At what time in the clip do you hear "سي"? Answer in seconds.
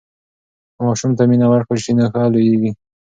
1.85-1.91